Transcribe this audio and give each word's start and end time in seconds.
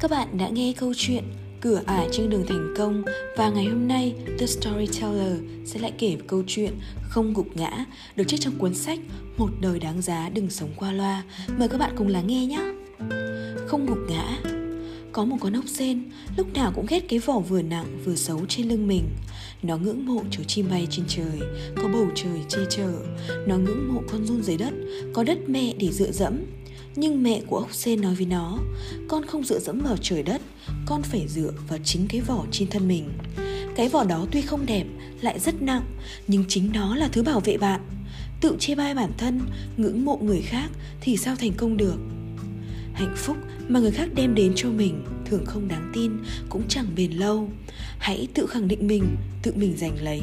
Các 0.00 0.10
bạn 0.10 0.38
đã 0.38 0.48
nghe 0.48 0.72
câu 0.76 0.92
chuyện 0.96 1.24
Cửa 1.60 1.80
ải 1.86 2.08
trên 2.12 2.30
đường 2.30 2.44
thành 2.48 2.74
công 2.76 3.02
và 3.36 3.50
ngày 3.50 3.64
hôm 3.64 3.88
nay 3.88 4.14
The 4.38 4.46
Storyteller 4.46 5.40
sẽ 5.64 5.80
lại 5.80 5.92
kể 5.98 6.16
câu 6.26 6.42
chuyện 6.46 6.72
Không 7.02 7.34
gục 7.34 7.56
ngã, 7.56 7.84
được 8.16 8.24
trích 8.26 8.40
trong 8.40 8.58
cuốn 8.58 8.74
sách 8.74 8.98
Một 9.36 9.48
đời 9.60 9.78
đáng 9.78 10.02
giá 10.02 10.28
đừng 10.28 10.50
sống 10.50 10.70
qua 10.76 10.92
loa. 10.92 11.22
Mời 11.58 11.68
các 11.68 11.78
bạn 11.78 11.94
cùng 11.96 12.08
lắng 12.08 12.26
nghe 12.26 12.46
nhé. 12.46 12.62
Không 13.66 13.86
gục 13.86 13.98
ngã, 14.08 14.38
có 15.12 15.24
một 15.24 15.36
con 15.40 15.52
ốc 15.52 15.64
sên, 15.66 16.10
lúc 16.36 16.54
nào 16.54 16.72
cũng 16.74 16.86
ghét 16.88 17.08
cái 17.08 17.18
vỏ 17.18 17.38
vừa 17.38 17.62
nặng 17.62 17.98
vừa 18.04 18.14
xấu 18.14 18.40
trên 18.48 18.68
lưng 18.68 18.88
mình 18.88 19.04
nó 19.62 19.76
ngưỡng 19.76 20.06
mộ 20.06 20.22
chú 20.30 20.42
chim 20.42 20.66
bay 20.70 20.86
trên 20.90 21.04
trời, 21.08 21.40
có 21.76 21.88
bầu 21.92 22.06
trời 22.14 22.40
che 22.48 22.58
chở 22.70 22.92
nó 23.46 23.56
ngưỡng 23.56 23.94
mộ 23.94 24.02
con 24.12 24.26
run 24.26 24.42
dưới 24.42 24.56
đất, 24.56 24.74
có 25.14 25.24
đất 25.24 25.38
mẹ 25.48 25.74
để 25.78 25.92
dựa 25.92 26.12
dẫm 26.12 26.44
nhưng 27.00 27.22
mẹ 27.22 27.40
của 27.46 27.56
ốc 27.56 27.74
sên 27.74 28.00
nói 28.00 28.14
với 28.14 28.26
nó, 28.26 28.58
Con 29.08 29.26
không 29.26 29.44
dựa 29.44 29.58
dẫm 29.58 29.78
vào 29.78 29.96
trời 30.00 30.22
đất, 30.22 30.40
Con 30.86 31.02
phải 31.02 31.28
dựa 31.28 31.52
vào 31.68 31.78
chính 31.84 32.06
cái 32.08 32.20
vỏ 32.20 32.44
trên 32.50 32.68
thân 32.68 32.88
mình. 32.88 33.08
Cái 33.76 33.88
vỏ 33.88 34.04
đó 34.04 34.26
tuy 34.30 34.40
không 34.40 34.66
đẹp, 34.66 34.84
Lại 35.20 35.38
rất 35.38 35.62
nặng, 35.62 35.82
Nhưng 36.26 36.44
chính 36.48 36.70
nó 36.72 36.96
là 36.96 37.08
thứ 37.08 37.22
bảo 37.22 37.40
vệ 37.40 37.56
bạn. 37.56 37.80
Tự 38.40 38.56
chê 38.58 38.74
bai 38.74 38.94
bản 38.94 39.12
thân, 39.18 39.40
Ngưỡng 39.76 40.04
mộ 40.04 40.18
người 40.22 40.42
khác 40.42 40.70
Thì 41.00 41.16
sao 41.16 41.36
thành 41.36 41.52
công 41.56 41.76
được? 41.76 41.96
Hạnh 42.92 43.14
phúc 43.16 43.36
mà 43.68 43.80
người 43.80 43.90
khác 43.90 44.08
đem 44.14 44.34
đến 44.34 44.52
cho 44.56 44.70
mình 44.70 45.04
Thường 45.24 45.44
không 45.46 45.68
đáng 45.68 45.90
tin, 45.94 46.12
Cũng 46.48 46.62
chẳng 46.68 46.86
bền 46.96 47.12
lâu. 47.12 47.50
Hãy 47.98 48.28
tự 48.34 48.46
khẳng 48.46 48.68
định 48.68 48.86
mình, 48.86 49.16
Tự 49.42 49.52
mình 49.56 49.76
giành 49.76 50.02
lấy, 50.02 50.22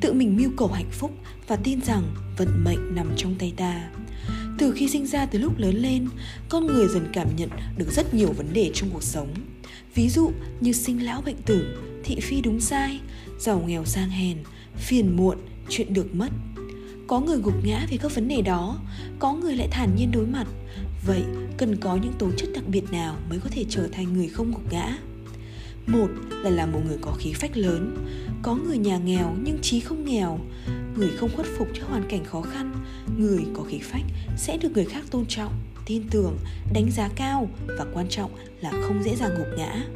Tự 0.00 0.12
mình 0.12 0.36
mưu 0.36 0.50
cầu 0.56 0.68
hạnh 0.68 0.90
phúc 0.90 1.10
Và 1.48 1.56
tin 1.56 1.80
rằng 1.80 2.02
vận 2.38 2.64
mệnh 2.64 2.94
nằm 2.94 3.10
trong 3.16 3.34
tay 3.38 3.52
ta 3.56 3.90
từ 4.58 4.72
khi 4.72 4.88
sinh 4.88 5.06
ra 5.06 5.26
tới 5.26 5.40
lúc 5.40 5.58
lớn 5.58 5.74
lên, 5.76 6.08
con 6.48 6.66
người 6.66 6.88
dần 6.88 7.06
cảm 7.12 7.36
nhận 7.36 7.48
được 7.76 7.92
rất 7.92 8.14
nhiều 8.14 8.32
vấn 8.32 8.52
đề 8.52 8.70
trong 8.74 8.90
cuộc 8.92 9.02
sống. 9.02 9.34
Ví 9.94 10.08
dụ 10.08 10.30
như 10.60 10.72
sinh 10.72 11.04
lão 11.04 11.22
bệnh 11.22 11.42
tử, 11.46 11.78
thị 12.04 12.20
phi 12.20 12.40
đúng 12.40 12.60
sai, 12.60 13.00
giàu 13.38 13.64
nghèo 13.66 13.84
sang 13.84 14.10
hèn, 14.10 14.38
phiền 14.76 15.16
muộn, 15.16 15.38
chuyện 15.68 15.94
được 15.94 16.14
mất. 16.14 16.28
Có 17.06 17.20
người 17.20 17.38
gục 17.38 17.66
ngã 17.66 17.86
vì 17.90 17.96
các 17.96 18.14
vấn 18.14 18.28
đề 18.28 18.42
đó, 18.42 18.78
có 19.18 19.32
người 19.32 19.56
lại 19.56 19.68
thản 19.70 19.96
nhiên 19.96 20.10
đối 20.10 20.26
mặt. 20.26 20.46
Vậy 21.06 21.22
cần 21.56 21.76
có 21.76 21.96
những 21.96 22.12
tố 22.18 22.30
chất 22.36 22.48
đặc 22.54 22.64
biệt 22.68 22.92
nào 22.92 23.16
mới 23.28 23.38
có 23.38 23.50
thể 23.52 23.64
trở 23.68 23.88
thành 23.92 24.12
người 24.12 24.28
không 24.28 24.52
gục 24.52 24.72
ngã? 24.72 24.98
Một 25.86 26.08
là 26.42 26.50
là 26.50 26.66
một 26.66 26.80
người 26.86 26.98
có 27.00 27.12
khí 27.12 27.32
phách 27.32 27.56
lớn, 27.56 27.96
có 28.42 28.54
người 28.54 28.78
nhà 28.78 28.98
nghèo 28.98 29.36
nhưng 29.42 29.58
trí 29.62 29.80
không 29.80 30.04
nghèo. 30.04 30.38
Người 30.96 31.10
không 31.16 31.30
khuất 31.36 31.46
phục 31.58 31.68
trước 31.74 31.82
hoàn 31.88 32.08
cảnh 32.08 32.24
khó 32.24 32.42
khăn, 32.42 32.74
người 33.18 33.44
có 33.54 33.62
khí 33.62 33.78
phách 33.82 34.04
sẽ 34.36 34.56
được 34.56 34.72
người 34.74 34.84
khác 34.84 35.04
tôn 35.10 35.24
trọng, 35.28 35.52
tin 35.86 36.02
tưởng, 36.10 36.38
đánh 36.72 36.90
giá 36.90 37.08
cao 37.16 37.48
và 37.78 37.86
quan 37.94 38.06
trọng 38.08 38.30
là 38.60 38.70
không 38.70 39.02
dễ 39.04 39.16
dàng 39.16 39.30
gục 39.38 39.46
ngã. 39.58 39.86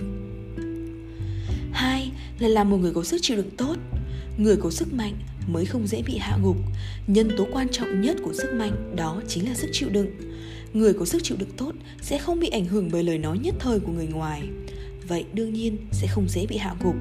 Hai 1.73 2.11
là 2.39 2.49
làm 2.49 2.71
một 2.71 2.77
người 2.77 2.93
có 2.93 3.05
sức 3.05 3.19
chịu 3.23 3.37
đựng 3.37 3.51
tốt, 3.57 3.77
người 4.39 4.57
có 4.57 4.71
sức 4.71 4.93
mạnh 4.93 5.15
mới 5.49 5.65
không 5.65 5.87
dễ 5.87 6.03
bị 6.03 6.17
hạ 6.19 6.39
gục. 6.43 6.57
Nhân 7.07 7.31
tố 7.37 7.47
quan 7.53 7.69
trọng 7.69 8.01
nhất 8.01 8.17
của 8.25 8.33
sức 8.33 8.53
mạnh 8.55 8.93
đó 8.97 9.23
chính 9.29 9.49
là 9.49 9.55
sức 9.55 9.69
chịu 9.73 9.89
đựng. 9.89 10.11
Người 10.73 10.93
có 10.93 11.05
sức 11.05 11.23
chịu 11.23 11.37
đựng 11.41 11.51
tốt 11.57 11.73
sẽ 12.03 12.19
không 12.19 12.41
bị 12.41 12.49
ảnh 12.49 12.65
hưởng 12.65 12.89
bởi 12.93 13.03
lời 13.03 13.19
nói 13.19 13.39
nhất 13.39 13.55
thời 13.59 13.81
của 13.81 13.93
người 13.93 14.07
ngoài 14.07 14.43
vậy 15.11 15.25
đương 15.33 15.53
nhiên 15.53 15.77
sẽ 15.93 16.07
không 16.07 16.29
dễ 16.29 16.47
bị 16.47 16.57
hạ 16.57 16.75
gục. 16.81 16.95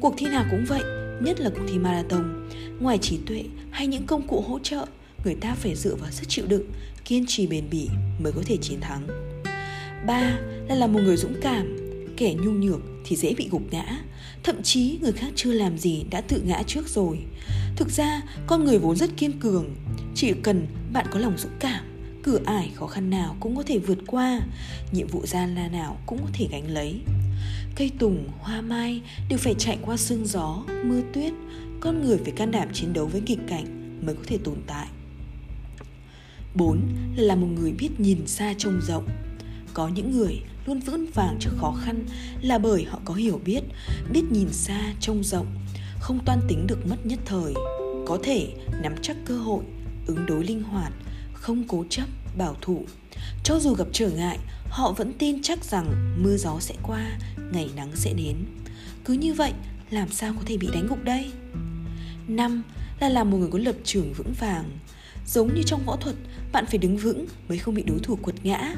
Cuộc 0.00 0.14
thi 0.16 0.26
nào 0.26 0.44
cũng 0.50 0.64
vậy, 0.68 0.82
nhất 1.22 1.40
là 1.40 1.50
cuộc 1.50 1.64
thi 1.68 1.78
marathon. 1.78 2.48
Ngoài 2.80 2.98
trí 2.98 3.18
tuệ 3.26 3.44
hay 3.70 3.86
những 3.86 4.06
công 4.06 4.28
cụ 4.28 4.44
hỗ 4.48 4.58
trợ, 4.58 4.86
người 5.24 5.34
ta 5.34 5.54
phải 5.54 5.74
dựa 5.74 5.94
vào 5.94 6.10
sức 6.10 6.28
chịu 6.28 6.46
đựng, 6.48 6.70
kiên 7.04 7.24
trì 7.28 7.46
bền 7.46 7.64
bỉ 7.70 7.88
mới 8.18 8.32
có 8.32 8.42
thể 8.46 8.56
chiến 8.56 8.80
thắng. 8.80 9.06
Ba 10.06 10.38
là 10.68 10.74
là 10.74 10.86
một 10.86 11.00
người 11.02 11.16
dũng 11.16 11.34
cảm, 11.42 11.76
kẻ 12.16 12.34
nhu 12.34 12.50
nhược 12.50 12.80
thì 13.04 13.16
dễ 13.16 13.34
bị 13.34 13.48
gục 13.50 13.62
ngã. 13.70 13.98
Thậm 14.42 14.62
chí 14.62 14.98
người 15.02 15.12
khác 15.12 15.32
chưa 15.34 15.52
làm 15.52 15.78
gì 15.78 16.04
đã 16.10 16.20
tự 16.20 16.42
ngã 16.46 16.62
trước 16.66 16.88
rồi. 16.88 17.18
Thực 17.76 17.90
ra, 17.90 18.22
con 18.46 18.64
người 18.64 18.78
vốn 18.78 18.96
rất 18.96 19.16
kiên 19.16 19.40
cường. 19.40 19.74
Chỉ 20.14 20.32
cần 20.42 20.66
bạn 20.92 21.06
có 21.10 21.18
lòng 21.18 21.38
dũng 21.38 21.56
cảm 21.58 21.84
cửa 22.26 22.40
ải 22.44 22.70
khó 22.74 22.86
khăn 22.86 23.10
nào 23.10 23.36
cũng 23.40 23.56
có 23.56 23.62
thể 23.66 23.78
vượt 23.78 23.98
qua, 24.06 24.40
nhiệm 24.92 25.06
vụ 25.06 25.26
gian 25.26 25.54
la 25.54 25.68
nào 25.68 25.96
cũng 26.06 26.18
có 26.18 26.28
thể 26.32 26.48
gánh 26.50 26.70
lấy 26.70 27.00
cây 27.76 27.90
tùng, 27.98 28.28
hoa 28.38 28.60
mai 28.60 29.02
đều 29.28 29.38
phải 29.38 29.54
chạy 29.58 29.78
qua 29.82 29.96
sương 29.96 30.26
gió, 30.26 30.62
mưa 30.84 31.00
tuyết. 31.12 31.32
Con 31.80 32.02
người 32.02 32.18
phải 32.18 32.32
can 32.32 32.50
đảm 32.50 32.68
chiến 32.72 32.92
đấu 32.92 33.06
với 33.06 33.20
nghịch 33.20 33.38
cảnh 33.48 33.96
mới 34.06 34.14
có 34.14 34.22
thể 34.26 34.38
tồn 34.44 34.56
tại. 34.66 34.86
4 36.54 36.80
là 37.16 37.36
một 37.36 37.46
người 37.46 37.72
biết 37.72 38.00
nhìn 38.00 38.26
xa 38.26 38.54
trông 38.58 38.80
rộng. 38.80 39.08
Có 39.74 39.88
những 39.88 40.10
người 40.10 40.40
luôn 40.66 40.80
vững 40.80 41.06
vàng 41.14 41.36
trước 41.40 41.50
khó 41.58 41.74
khăn 41.84 42.04
là 42.42 42.58
bởi 42.58 42.84
họ 42.84 43.00
có 43.04 43.14
hiểu 43.14 43.40
biết 43.44 43.60
biết 44.12 44.22
nhìn 44.30 44.52
xa 44.52 44.94
trông 45.00 45.24
rộng, 45.24 45.46
không 46.00 46.18
toan 46.24 46.40
tính 46.48 46.66
được 46.66 46.86
mất 46.86 47.06
nhất 47.06 47.18
thời. 47.24 47.54
Có 48.06 48.18
thể 48.22 48.52
nắm 48.82 48.94
chắc 49.02 49.16
cơ 49.24 49.38
hội, 49.38 49.64
ứng 50.06 50.26
đối 50.26 50.44
linh 50.44 50.62
hoạt, 50.62 50.92
không 51.32 51.64
cố 51.68 51.84
chấp, 51.90 52.06
bảo 52.38 52.56
thủ. 52.60 52.84
Cho 53.44 53.58
dù 53.58 53.74
gặp 53.74 53.86
trở 53.92 54.10
ngại 54.10 54.38
họ 54.76 54.92
vẫn 54.92 55.12
tin 55.18 55.42
chắc 55.42 55.64
rằng 55.64 56.16
mưa 56.22 56.36
gió 56.36 56.56
sẽ 56.60 56.74
qua, 56.82 57.18
ngày 57.52 57.68
nắng 57.76 57.90
sẽ 57.94 58.12
đến. 58.12 58.36
Cứ 59.04 59.14
như 59.14 59.34
vậy, 59.34 59.52
làm 59.90 60.08
sao 60.10 60.34
có 60.36 60.42
thể 60.46 60.56
bị 60.56 60.68
đánh 60.74 60.86
gục 60.86 61.04
đây? 61.04 61.30
Năm, 62.28 62.62
là 63.00 63.08
làm 63.08 63.30
một 63.30 63.36
người 63.36 63.48
có 63.52 63.58
lập 63.58 63.76
trường 63.84 64.12
vững 64.12 64.32
vàng. 64.40 64.70
Giống 65.26 65.54
như 65.54 65.62
trong 65.62 65.82
võ 65.86 65.96
thuật, 65.96 66.16
bạn 66.52 66.66
phải 66.66 66.78
đứng 66.78 66.96
vững 66.96 67.26
mới 67.48 67.58
không 67.58 67.74
bị 67.74 67.82
đối 67.82 67.98
thủ 67.98 68.16
quật 68.16 68.36
ngã. 68.42 68.74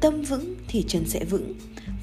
Tâm 0.00 0.22
vững 0.22 0.54
thì 0.68 0.84
chân 0.88 1.04
sẽ 1.06 1.24
vững. 1.24 1.54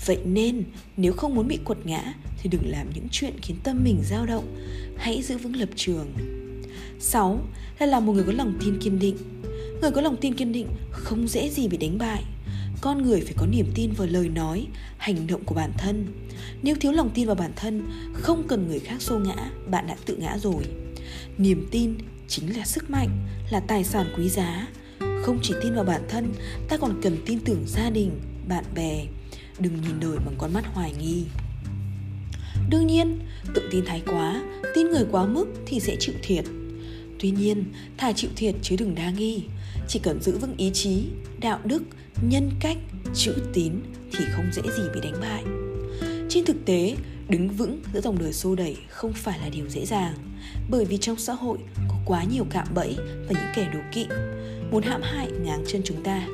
Vậy 0.06 0.18
nên, 0.26 0.64
nếu 0.98 1.14
không 1.14 1.36
muốn 1.36 1.48
bị 1.48 1.60
quật 1.66 1.86
ngã 1.86 2.14
thì 2.38 2.50
đừng 2.50 2.70
làm 2.70 2.88
những 2.96 3.08
chuyện 3.12 3.34
khiến 3.42 3.58
tâm 3.64 3.84
mình 3.84 4.00
dao 4.04 4.26
động. 4.26 4.56
Hãy 4.98 5.22
giữ 5.22 5.38
vững 5.38 5.56
lập 5.56 5.70
trường. 5.76 6.14
6 7.00 7.40
là 7.80 7.86
làm 7.86 8.06
một 8.06 8.14
người 8.14 8.24
có 8.24 8.32
lòng 8.32 8.54
tin 8.66 8.80
kiên 8.80 9.00
định. 9.00 9.18
Người 9.82 9.92
có 9.92 10.02
lòng 10.02 10.18
tin 10.22 10.34
kiên 10.34 10.52
định 10.52 10.68
không 10.92 11.28
dễ 11.28 11.50
gì 11.50 11.68
bị 11.68 11.78
đánh 11.78 11.98
bại 11.98 12.24
con 12.86 13.02
người 13.02 13.22
phải 13.22 13.34
có 13.38 13.46
niềm 13.46 13.72
tin 13.76 13.92
vào 13.92 14.08
lời 14.08 14.30
nói, 14.30 14.68
hành 14.98 15.28
động 15.28 15.44
của 15.46 15.56
bản 15.56 15.72
thân. 15.78 16.06
Nếu 16.62 16.76
thiếu 16.76 16.92
lòng 16.92 17.10
tin 17.14 17.28
vào 17.28 17.36
bản 17.36 17.52
thân, 17.56 17.88
không 18.14 18.48
cần 18.48 18.68
người 18.68 18.80
khác 18.80 19.02
xô 19.02 19.20
ngã, 19.20 19.36
bạn 19.68 19.88
đã 19.88 19.96
tự 20.06 20.16
ngã 20.16 20.38
rồi. 20.38 20.64
Niềm 21.38 21.68
tin 21.72 21.98
chính 22.28 22.58
là 22.58 22.66
sức 22.66 22.90
mạnh, 22.90 23.10
là 23.52 23.60
tài 23.60 23.84
sản 23.84 24.14
quý 24.18 24.30
giá. 24.30 24.68
Không 25.22 25.40
chỉ 25.42 25.54
tin 25.64 25.76
vào 25.76 25.84
bản 25.84 26.02
thân, 26.10 26.34
ta 26.70 26.78
còn 26.78 27.02
cần 27.02 27.18
tin 27.26 27.40
tưởng 27.40 27.64
gia 27.68 27.90
đình, 27.90 28.12
bạn 28.48 28.64
bè. 28.76 29.06
Đừng 29.60 29.82
nhìn 29.82 30.00
đời 30.00 30.18
bằng 30.26 30.36
con 30.38 30.54
mắt 30.54 30.66
hoài 30.74 30.94
nghi. 31.00 31.24
Đương 32.70 32.88
nhiên, 32.88 33.20
tự 33.54 33.70
tin 33.72 33.86
thái 33.86 34.02
quá, 34.06 34.44
tin 34.76 34.90
người 34.90 35.06
quá 35.12 35.26
mức 35.26 35.46
thì 35.66 35.80
sẽ 35.80 35.96
chịu 36.00 36.16
thiệt 36.24 36.46
tuy 37.20 37.32
nhiên, 37.32 37.64
thà 37.98 38.14
chịu 38.14 38.30
thiệt 38.36 38.56
chứ 38.62 38.76
đừng 38.80 38.96
đa 38.96 39.10
nghi. 39.10 39.44
Chỉ 39.88 40.00
cần 40.00 40.22
giữ 40.22 40.38
vững 40.38 40.58
ý 40.58 40.72
chí, 40.74 41.04
đạo 41.40 41.60
đức, 41.64 41.84
nhân 42.30 42.52
cách, 42.60 42.78
chữ 43.14 43.36
tín 43.54 43.74
thì 44.12 44.26
không 44.32 44.46
dễ 44.54 44.62
gì 44.62 44.84
bị 44.94 45.02
đánh 45.02 45.22
bại. 45.22 45.44
Trên 46.30 46.46
thực 46.46 46.66
tế, 46.66 46.96
đứng 47.30 47.50
vững 47.50 47.80
giữa 47.94 48.02
dòng 48.02 48.20
đời 48.20 48.34
xô 48.34 48.56
đẩy 48.56 48.78
không 48.90 49.14
phải 49.14 49.40
là 49.40 49.50
điều 49.50 49.70
dễ 49.70 49.86
dàng, 49.86 50.14
bởi 50.70 50.86
vì 50.86 50.98
trong 50.98 51.18
xã 51.18 51.34
hội 51.34 51.58
có 51.90 51.96
quá 52.06 52.24
nhiều 52.24 52.46
cạm 52.50 52.68
bẫy 52.76 52.96
và 52.98 53.42
những 53.42 53.54
kẻ 53.56 53.70
đố 53.74 53.80
kỵ, 53.94 54.06
muốn 54.72 54.84
hãm 54.84 55.02
hại 55.02 55.32
ngáng 55.32 55.64
chân 55.68 55.82
chúng 55.86 56.04
ta. 56.04 56.28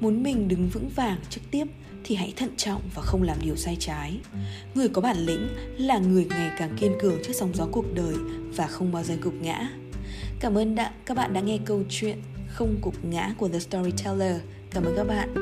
Muốn 0.00 0.22
mình 0.22 0.48
đứng 0.48 0.68
vững 0.68 0.88
vàng 0.88 1.18
trực 1.30 1.42
tiếp 1.50 1.66
thì 2.04 2.14
hãy 2.14 2.32
thận 2.36 2.50
trọng 2.56 2.82
và 2.94 3.02
không 3.02 3.22
làm 3.22 3.38
điều 3.42 3.56
sai 3.56 3.76
trái. 3.80 4.18
Người 4.74 4.88
có 4.88 5.00
bản 5.00 5.26
lĩnh 5.26 5.48
là 5.78 5.98
người 5.98 6.24
ngày 6.24 6.50
càng 6.58 6.76
kiên 6.80 6.92
cường 7.00 7.18
trước 7.24 7.32
sóng 7.34 7.54
gió 7.54 7.66
cuộc 7.72 7.94
đời 7.94 8.14
và 8.56 8.66
không 8.66 8.92
bao 8.92 9.02
giờ 9.02 9.14
gục 9.22 9.34
ngã 9.34 9.68
cảm 10.40 10.58
ơn 10.58 10.74
đã, 10.74 10.90
các 11.06 11.16
bạn 11.16 11.32
đã 11.32 11.40
nghe 11.40 11.58
câu 11.64 11.82
chuyện 11.88 12.18
không 12.48 12.76
cục 12.80 13.04
ngã 13.04 13.34
của 13.38 13.48
The 13.48 13.58
Storyteller. 13.58 14.36
Cảm 14.70 14.84
ơn 14.84 14.94
các 14.96 15.04
bạn. 15.04 15.34